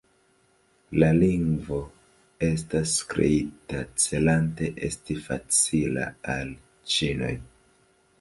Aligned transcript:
La 1.01 1.07
lingvo 1.23 1.81
estas 2.47 2.93
kreita 3.11 3.83
celante 4.05 4.71
esti 4.87 5.19
facila 5.27 6.07
al 6.37 6.55
ĉinoj. 6.95 7.31